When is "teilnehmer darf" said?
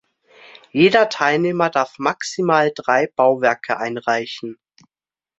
1.09-1.99